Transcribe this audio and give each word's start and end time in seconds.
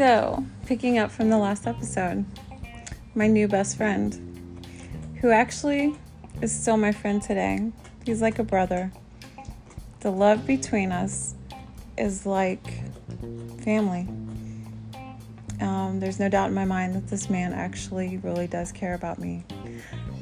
So, 0.00 0.46
picking 0.64 0.98
up 0.98 1.10
from 1.10 1.28
the 1.28 1.36
last 1.36 1.66
episode, 1.66 2.24
my 3.14 3.26
new 3.26 3.46
best 3.46 3.76
friend, 3.76 4.18
who 5.20 5.30
actually 5.30 5.94
is 6.40 6.58
still 6.58 6.78
my 6.78 6.90
friend 6.90 7.20
today. 7.20 7.70
He's 8.06 8.22
like 8.22 8.38
a 8.38 8.42
brother. 8.42 8.90
The 10.00 10.10
love 10.10 10.46
between 10.46 10.90
us 10.90 11.34
is 11.98 12.24
like 12.24 12.82
family. 13.62 14.08
Um, 15.60 16.00
there's 16.00 16.18
no 16.18 16.30
doubt 16.30 16.48
in 16.48 16.54
my 16.54 16.64
mind 16.64 16.94
that 16.94 17.08
this 17.08 17.28
man 17.28 17.52
actually 17.52 18.16
really 18.16 18.46
does 18.46 18.72
care 18.72 18.94
about 18.94 19.18
me. 19.18 19.44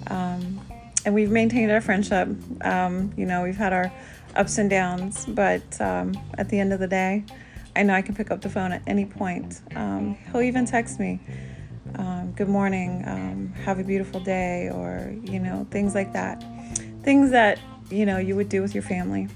Um, 0.09 0.61
and 1.05 1.15
we've 1.15 1.30
maintained 1.30 1.71
our 1.71 1.80
friendship. 1.80 2.29
Um, 2.62 3.12
you 3.17 3.27
know, 3.27 3.43
we've 3.43 3.57
had 3.57 3.73
our 3.73 3.93
ups 4.37 4.59
and 4.59 4.69
downs, 4.69 5.27
but 5.27 5.80
um, 5.80 6.15
at 6.34 6.48
the 6.48 6.59
end 6.59 6.73
of 6.73 6.80
the 6.80 6.87
day, 6.87 7.25
I 7.77 7.83
know 7.83 7.95
I 7.95 8.02
can 8.02 8.15
pick 8.15 8.30
up 8.30 8.41
the 8.41 8.51
phone 8.51 8.73
at 8.73 8.83
any 8.87 9.05
point. 9.06 9.61
Um, 9.77 10.16
he'll 10.30 10.42
even 10.42 10.66
text 10.66 10.98
me, 10.98 11.20
um, 11.97 12.33
good 12.33 12.48
morning, 12.48 13.05
um, 13.06 13.53
have 13.65 13.79
a 13.79 13.84
beautiful 13.84 14.20
day, 14.20 14.70
or, 14.70 15.15
you 15.23 15.39
know, 15.39 15.66
things 15.70 15.95
like 15.95 16.12
that. 16.12 16.42
Things 17.03 17.30
that, 17.30 17.61
you 17.91 18.05
know, 18.05 18.19
you 18.19 18.37
would 18.37 18.48
do 18.48 18.62
with 18.62 18.75
your 18.75 18.83
family, 18.83 19.28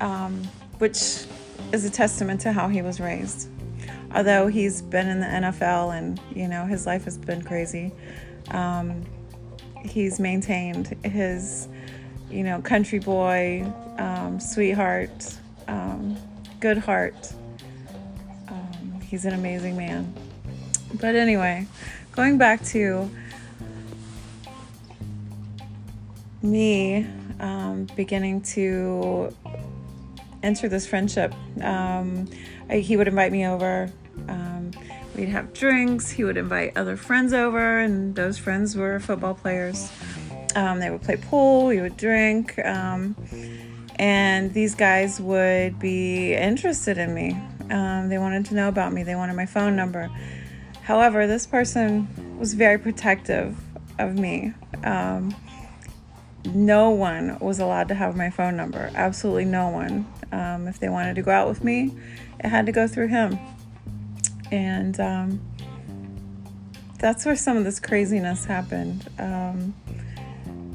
um, 0.00 0.42
which 0.78 1.24
is 1.72 1.84
a 1.84 1.90
testament 1.90 2.40
to 2.42 2.52
how 2.52 2.68
he 2.68 2.82
was 2.82 3.00
raised. 3.00 3.48
Although 4.14 4.46
he's 4.46 4.82
been 4.82 5.08
in 5.08 5.20
the 5.20 5.26
NFL 5.26 5.96
and, 5.96 6.20
you 6.34 6.46
know, 6.46 6.66
his 6.66 6.86
life 6.86 7.04
has 7.04 7.18
been 7.18 7.42
crazy, 7.42 7.90
um, 8.50 9.04
he's 9.84 10.18
maintained 10.18 10.88
his, 11.04 11.68
you 12.30 12.42
know, 12.42 12.60
country 12.60 12.98
boy, 12.98 13.64
um, 13.98 14.40
sweetheart, 14.40 15.38
good 16.64 16.78
heart. 16.78 17.34
Um, 18.48 19.00
he's 19.06 19.26
an 19.26 19.34
amazing 19.34 19.76
man. 19.76 20.14
But 20.98 21.14
anyway, 21.14 21.66
going 22.12 22.38
back 22.38 22.64
to 22.66 23.10
me 26.40 27.06
um, 27.38 27.86
beginning 27.96 28.40
to 28.42 29.36
enter 30.42 30.68
this 30.68 30.86
friendship, 30.86 31.34
um, 31.60 32.28
I, 32.70 32.78
he 32.78 32.96
would 32.96 33.08
invite 33.08 33.30
me 33.30 33.46
over. 33.46 33.90
We'd 35.16 35.28
have 35.28 35.52
drinks. 35.52 36.10
He 36.10 36.24
would 36.24 36.36
invite 36.36 36.76
other 36.76 36.96
friends 36.96 37.32
over, 37.32 37.78
and 37.78 38.14
those 38.14 38.38
friends 38.38 38.76
were 38.76 38.98
football 39.00 39.34
players. 39.34 39.90
Um, 40.56 40.80
they 40.80 40.90
would 40.90 41.02
play 41.02 41.16
pool. 41.16 41.66
We 41.66 41.80
would 41.80 41.96
drink 41.96 42.58
um, 42.64 43.16
and 43.96 44.52
these 44.52 44.74
guys 44.74 45.20
would 45.20 45.78
be 45.78 46.34
interested 46.34 46.98
in 46.98 47.14
me. 47.14 47.40
Um, 47.70 48.08
they 48.08 48.18
wanted 48.18 48.46
to 48.46 48.54
know 48.54 48.68
about 48.68 48.92
me, 48.92 49.02
they 49.02 49.14
wanted 49.14 49.36
my 49.36 49.46
phone 49.46 49.76
number. 49.76 50.10
However, 50.82 51.26
this 51.26 51.46
person 51.46 52.38
was 52.38 52.54
very 52.54 52.78
protective 52.78 53.56
of 53.98 54.18
me. 54.18 54.52
Um, 54.82 55.34
no 56.52 56.90
one 56.90 57.38
was 57.38 57.58
allowed 57.58 57.88
to 57.88 57.94
have 57.94 58.16
my 58.16 58.28
phone 58.28 58.56
number, 58.56 58.90
absolutely 58.94 59.46
no 59.46 59.68
one. 59.68 60.06
Um, 60.30 60.68
if 60.68 60.78
they 60.78 60.88
wanted 60.88 61.14
to 61.14 61.22
go 61.22 61.30
out 61.30 61.48
with 61.48 61.64
me, 61.64 61.94
it 62.42 62.48
had 62.48 62.66
to 62.66 62.72
go 62.72 62.86
through 62.86 63.08
him. 63.08 63.38
And 64.50 64.98
um, 65.00 65.40
that's 66.98 67.24
where 67.24 67.36
some 67.36 67.56
of 67.56 67.64
this 67.64 67.80
craziness 67.80 68.44
happened. 68.44 69.08
Um, 69.18 69.74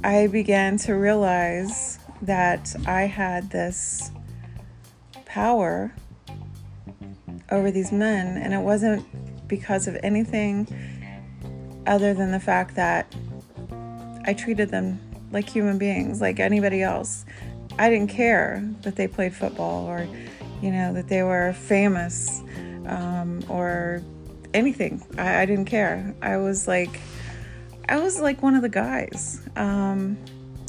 I 0.04 0.28
began 0.28 0.78
to 0.80 0.94
realize 0.94 2.00
that 2.22 2.76
I 2.86 3.04
had 3.04 3.50
this 3.52 4.12
power 5.26 5.94
over 7.52 7.72
these 7.72 7.92
men, 7.92 8.38
and 8.38 8.54
it 8.54 8.60
wasn't 8.60 9.06
because 9.48 9.88
of 9.88 9.98
anything 10.04 10.68
other 11.88 12.14
than 12.14 12.32
the 12.32 12.40
fact 12.40 12.76
that 12.76 13.14
I 14.26 14.34
treated 14.34 14.70
them 14.70 15.00
like 15.32 15.50
human 15.50 15.78
beings, 15.78 16.22
like 16.22 16.40
anybody 16.40 16.82
else. 16.82 17.26
I 17.78 17.90
didn't 17.90 18.10
care 18.10 18.64
that 18.82 18.96
they 18.96 19.08
played 19.08 19.34
football 19.34 19.86
or, 19.86 20.08
you 20.62 20.72
know, 20.72 20.94
that 20.94 21.08
they 21.08 21.24
were 21.24 21.54
famous 21.54 22.42
um, 22.90 23.44
or 23.48 24.02
anything. 24.54 25.02
I, 25.18 25.42
I, 25.42 25.46
didn't 25.46 25.66
care. 25.66 26.16
I 26.22 26.38
was 26.38 26.68
like, 26.68 27.00
I 27.88 28.00
was 28.00 28.20
like 28.20 28.42
one 28.42 28.56
of 28.56 28.62
the 28.62 28.70
guys. 28.70 29.42
Um, 29.56 30.18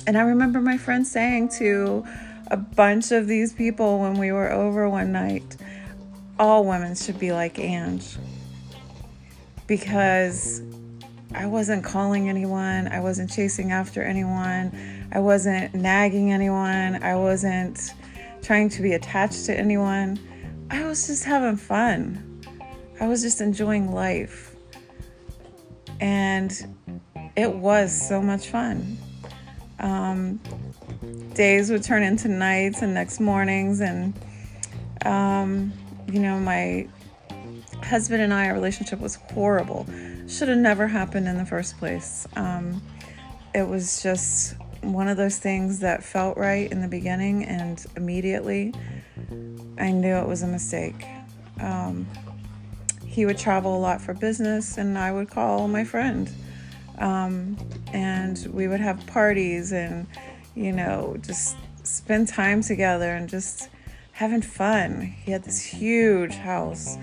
and 0.06 0.16
I 0.16 0.22
remember 0.22 0.60
my 0.60 0.76
friend 0.76 1.06
saying 1.06 1.50
to 1.58 2.04
a 2.50 2.56
bunch 2.56 3.12
of 3.12 3.26
these 3.26 3.52
people 3.52 4.00
when 4.00 4.14
we 4.14 4.32
were 4.32 4.50
over 4.50 4.88
one 4.88 5.12
night, 5.12 5.56
all 6.38 6.64
women 6.64 6.94
should 6.94 7.18
be 7.18 7.32
like 7.32 7.58
Ange. 7.58 8.16
Because 9.66 10.62
I 11.34 11.46
wasn't 11.46 11.84
calling 11.84 12.28
anyone, 12.28 12.88
I 12.88 13.00
wasn't 13.00 13.30
chasing 13.30 13.70
after 13.70 14.02
anyone, 14.02 15.08
I 15.12 15.20
wasn't 15.20 15.74
nagging 15.74 16.32
anyone, 16.32 17.02
I 17.02 17.14
wasn't 17.14 17.92
trying 18.42 18.68
to 18.70 18.82
be 18.82 18.94
attached 18.94 19.46
to 19.46 19.56
anyone. 19.56 20.18
I 20.70 20.84
was 20.84 21.06
just 21.06 21.24
having 21.24 21.56
fun. 21.56 22.42
I 23.00 23.06
was 23.06 23.22
just 23.22 23.40
enjoying 23.40 23.92
life. 23.92 24.54
And 26.00 26.52
it 27.36 27.52
was 27.52 28.08
so 28.08 28.22
much 28.22 28.48
fun 28.48 28.98
um, 29.80 30.40
days 31.34 31.70
would 31.70 31.82
turn 31.82 32.02
into 32.02 32.28
nights 32.28 32.82
and 32.82 32.94
next 32.94 33.20
mornings 33.20 33.80
and 33.80 34.14
um, 35.04 35.72
you 36.06 36.20
know 36.20 36.38
my 36.38 36.86
husband 37.82 38.22
and 38.22 38.34
i 38.34 38.48
our 38.48 38.54
relationship 38.54 39.00
was 39.00 39.14
horrible 39.14 39.86
should 40.28 40.48
have 40.48 40.58
never 40.58 40.86
happened 40.86 41.26
in 41.26 41.36
the 41.38 41.46
first 41.46 41.78
place 41.78 42.26
um, 42.36 42.82
it 43.54 43.66
was 43.66 44.02
just 44.02 44.54
one 44.82 45.08
of 45.08 45.16
those 45.16 45.38
things 45.38 45.80
that 45.80 46.02
felt 46.02 46.36
right 46.36 46.70
in 46.70 46.80
the 46.80 46.88
beginning 46.88 47.44
and 47.44 47.86
immediately 47.96 48.72
i 49.78 49.90
knew 49.90 50.14
it 50.14 50.26
was 50.26 50.42
a 50.42 50.46
mistake 50.46 51.04
um, 51.60 52.06
he 53.04 53.26
would 53.26 53.38
travel 53.38 53.76
a 53.76 53.80
lot 53.80 54.00
for 54.00 54.14
business 54.14 54.78
and 54.78 54.96
i 54.98 55.12
would 55.12 55.28
call 55.28 55.68
my 55.68 55.84
friend 55.84 56.30
um, 57.00 57.56
and 57.92 58.46
we 58.52 58.68
would 58.68 58.80
have 58.80 59.04
parties 59.06 59.72
and, 59.72 60.06
you 60.54 60.70
know, 60.70 61.16
just 61.22 61.56
spend 61.82 62.28
time 62.28 62.62
together 62.62 63.14
and 63.14 63.28
just 63.28 63.70
having 64.12 64.42
fun. 64.42 65.00
He 65.24 65.32
had 65.32 65.42
this 65.42 65.62
huge 65.62 66.34
house 66.34 66.98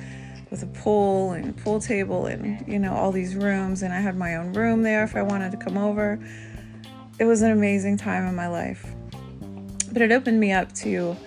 with 0.52 0.62
a 0.64 0.68
pool 0.68 1.32
and 1.32 1.58
pool 1.58 1.82
table 1.82 2.28
and, 2.28 2.66
you 2.68 2.78
know, 2.78 2.94
all 2.94 3.12
these 3.12 3.36
rooms. 3.36 3.82
And 3.82 3.92
I 3.92 4.00
had 4.00 4.16
my 4.16 4.36
own 4.36 4.54
room 4.54 4.84
there 4.84 5.04
if 5.04 5.16
I 5.16 5.24
wanted 5.24 5.52
to 5.52 5.58
come 5.58 5.78
over. 5.78 6.20
It 7.20 7.26
was 7.26 7.42
an 7.42 7.52
amazing 7.52 7.98
time 7.98 8.28
in 8.28 8.36
my 8.36 8.48
life. 8.48 8.86
But 9.92 10.04
it 10.04 10.12
opened 10.12 10.40
me 10.40 10.52
up 10.52 10.72
to, 10.76 11.18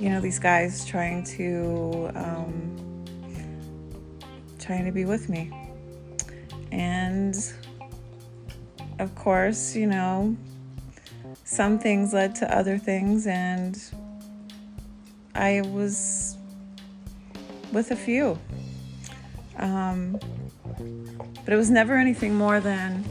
you 0.00 0.08
know, 0.08 0.20
these 0.20 0.38
guys 0.38 0.84
trying 0.86 1.22
to, 1.24 2.10
um, 2.14 3.04
trying 4.58 4.86
to 4.86 4.92
be 4.92 5.04
with 5.04 5.28
me. 5.28 5.52
And 6.72 7.36
of 8.98 9.14
course, 9.14 9.76
you 9.76 9.86
know, 9.86 10.36
some 11.44 11.78
things 11.78 12.14
led 12.14 12.34
to 12.36 12.56
other 12.56 12.78
things, 12.78 13.26
and 13.26 13.78
I 15.34 15.62
was 15.66 16.38
with 17.72 17.90
a 17.90 17.96
few. 17.96 18.38
Um, 19.58 20.18
but 21.44 21.52
it 21.52 21.56
was 21.56 21.70
never 21.70 21.96
anything 21.96 22.34
more 22.34 22.60
than, 22.60 23.04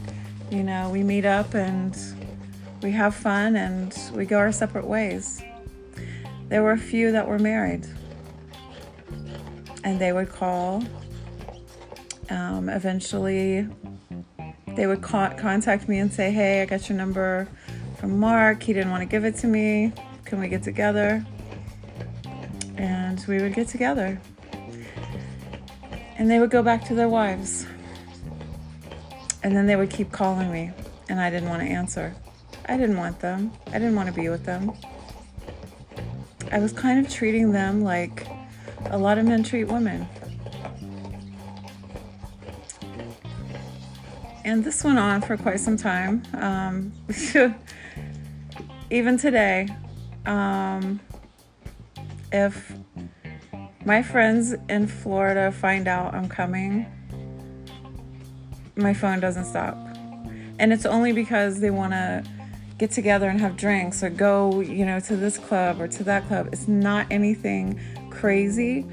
you 0.49 0.63
know, 0.63 0.89
we 0.89 1.03
meet 1.03 1.25
up 1.25 1.53
and 1.53 1.95
we 2.81 2.91
have 2.91 3.13
fun 3.13 3.55
and 3.55 3.95
we 4.15 4.25
go 4.25 4.39
our 4.39 4.51
separate 4.51 4.87
ways. 4.87 5.43
There 6.49 6.63
were 6.63 6.71
a 6.71 6.79
few 6.79 7.11
that 7.11 7.27
were 7.27 7.37
married, 7.37 7.85
and 9.83 10.01
they 10.01 10.11
would 10.11 10.29
call. 10.29 10.83
Um, 12.31 12.69
eventually, 12.69 13.67
they 14.75 14.87
would 14.87 15.03
co- 15.03 15.35
contact 15.37 15.87
me 15.87 15.99
and 15.99 16.11
say, 16.11 16.31
Hey, 16.31 16.63
I 16.63 16.65
got 16.65 16.89
your 16.89 16.97
number 16.97 17.47
from 17.99 18.19
Mark. 18.19 18.63
He 18.63 18.73
didn't 18.73 18.89
want 18.89 19.01
to 19.01 19.05
give 19.05 19.25
it 19.25 19.35
to 19.37 19.47
me. 19.47 19.93
Can 20.25 20.39
we 20.39 20.47
get 20.47 20.63
together? 20.63 21.23
And 22.77 23.23
we 23.27 23.39
would 23.41 23.53
get 23.53 23.67
together. 23.67 24.19
And 26.17 26.31
they 26.31 26.39
would 26.39 26.49
go 26.49 26.63
back 26.63 26.83
to 26.85 26.95
their 26.95 27.09
wives. 27.09 27.67
And 29.43 29.55
then 29.55 29.67
they 29.67 29.75
would 29.75 29.91
keep 29.91 30.11
calling 30.11 30.51
me, 30.51 30.71
and 31.09 31.21
I 31.21 31.29
didn't 31.29 31.49
want 31.49 31.61
to 31.61 31.67
answer. 31.67 32.15
I 32.65 32.75
didn't 32.75 32.97
want 32.97 33.19
them. 33.19 33.51
I 33.67 33.73
didn't 33.73 33.95
want 33.95 34.09
to 34.09 34.15
be 34.15 34.29
with 34.29 34.45
them. 34.45 34.73
I 36.51 36.59
was 36.59 36.73
kind 36.73 37.03
of 37.05 37.11
treating 37.11 37.51
them 37.51 37.83
like 37.83 38.25
a 38.85 38.97
lot 38.97 39.17
of 39.17 39.25
men 39.25 39.43
treat 39.43 39.65
women. 39.65 40.07
And 44.43 44.63
this 44.63 44.83
went 44.83 44.97
on 44.97 45.21
for 45.21 45.37
quite 45.37 45.59
some 45.59 45.77
time. 45.77 46.23
Um, 46.33 46.91
even 48.89 49.17
today, 49.17 49.67
um, 50.25 50.99
if 52.31 52.73
my 53.85 54.01
friends 54.01 54.55
in 54.69 54.87
Florida 54.87 55.51
find 55.51 55.87
out 55.87 56.15
I'm 56.15 56.27
coming, 56.27 56.87
my 58.75 58.93
phone 58.93 59.19
doesn't 59.19 59.45
stop. 59.45 59.77
And 60.57 60.73
it's 60.73 60.85
only 60.85 61.11
because 61.11 61.59
they 61.59 61.69
want 61.69 61.93
to 61.93 62.23
get 62.79 62.91
together 62.91 63.27
and 63.29 63.41
have 63.41 63.57
drinks 63.57 64.01
or 64.01 64.09
go, 64.09 64.61
you 64.61 64.85
know, 64.85 65.01
to 65.01 65.17
this 65.17 65.37
club 65.37 65.81
or 65.81 65.87
to 65.89 66.03
that 66.05 66.25
club. 66.27 66.47
It's 66.53 66.67
not 66.67 67.05
anything 67.11 67.79
crazy. 68.09 68.85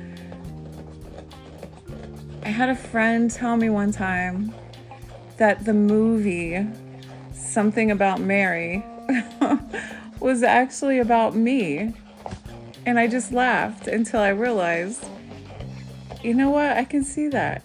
I 2.43 2.49
had 2.49 2.69
a 2.69 2.75
friend 2.75 3.31
tell 3.31 3.57
me 3.57 3.71
one 3.71 3.93
time 3.93 4.53
that 5.37 5.65
the 5.65 5.73
movie 5.73 6.67
Something 7.33 7.93
About 7.93 8.21
Mary 8.21 8.85
was 10.21 10.43
actually 10.43 10.99
about 10.99 11.37
me. 11.37 11.95
And 12.87 12.99
I 12.99 13.07
just 13.07 13.33
laughed 13.33 13.87
until 13.87 14.21
I 14.21 14.29
realized, 14.31 15.05
you 16.23 16.35
know 16.35 16.51
what? 16.51 16.77
I 16.77 16.85
can 16.85 17.05
see 17.05 17.29
that. 17.29 17.63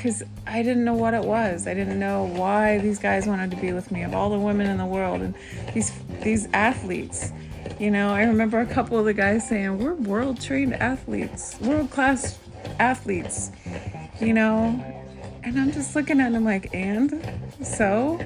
Because 0.00 0.22
I 0.46 0.62
didn't 0.62 0.86
know 0.86 0.94
what 0.94 1.12
it 1.12 1.22
was. 1.22 1.66
I 1.66 1.74
didn't 1.74 1.98
know 1.98 2.24
why 2.24 2.78
these 2.78 2.98
guys 2.98 3.26
wanted 3.26 3.50
to 3.50 3.58
be 3.58 3.74
with 3.74 3.92
me, 3.92 4.02
of 4.02 4.14
all 4.14 4.30
the 4.30 4.38
women 4.38 4.66
in 4.66 4.78
the 4.78 4.86
world, 4.86 5.20
and 5.20 5.34
these 5.74 5.92
these 6.22 6.48
athletes. 6.54 7.32
You 7.78 7.90
know, 7.90 8.08
I 8.08 8.22
remember 8.22 8.60
a 8.60 8.66
couple 8.66 8.98
of 8.98 9.04
the 9.04 9.12
guys 9.12 9.46
saying, 9.46 9.78
"We're 9.78 9.92
world 9.92 10.40
trained 10.40 10.72
athletes, 10.72 11.60
world 11.60 11.90
class 11.90 12.38
athletes." 12.78 13.50
You 14.22 14.32
know, 14.32 14.82
and 15.42 15.60
I'm 15.60 15.70
just 15.70 15.94
looking 15.94 16.18
at 16.18 16.32
them 16.32 16.46
like, 16.46 16.74
and 16.74 17.22
so 17.62 18.18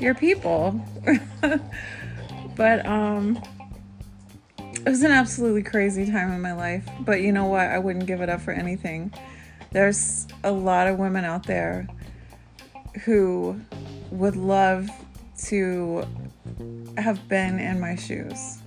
you're 0.00 0.16
people. 0.16 0.84
but 2.56 2.84
um 2.86 3.40
it 4.56 4.88
was 4.88 5.04
an 5.04 5.12
absolutely 5.12 5.62
crazy 5.62 6.10
time 6.10 6.32
in 6.32 6.40
my 6.40 6.54
life. 6.54 6.88
But 6.98 7.20
you 7.20 7.30
know 7.30 7.46
what? 7.46 7.66
I 7.66 7.78
wouldn't 7.78 8.06
give 8.06 8.20
it 8.20 8.28
up 8.28 8.40
for 8.40 8.50
anything. 8.50 9.12
There's 9.72 10.26
a 10.42 10.50
lot 10.50 10.88
of 10.88 10.98
women 10.98 11.24
out 11.24 11.46
there 11.46 11.86
who 13.04 13.60
would 14.10 14.36
love 14.36 14.88
to 15.44 16.04
have 16.98 17.28
been 17.28 17.58
in 17.58 17.80
my 17.80 17.94
shoes. 17.94 18.58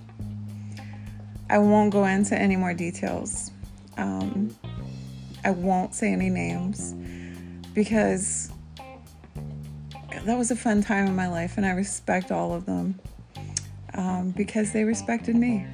I 1.50 1.58
won't 1.58 1.92
go 1.92 2.04
into 2.04 2.36
any 2.36 2.56
more 2.56 2.72
details. 2.72 3.50
Um, 3.98 4.56
I 5.44 5.50
won't 5.50 5.94
say 5.94 6.12
any 6.12 6.30
names 6.30 6.94
because 7.74 8.50
that 10.24 10.38
was 10.38 10.50
a 10.50 10.56
fun 10.56 10.82
time 10.82 11.06
in 11.06 11.14
my 11.14 11.28
life, 11.28 11.58
and 11.58 11.66
I 11.66 11.70
respect 11.70 12.32
all 12.32 12.54
of 12.54 12.64
them 12.64 12.98
um, 13.92 14.30
because 14.30 14.72
they 14.72 14.84
respected 14.84 15.36
me. 15.36 15.66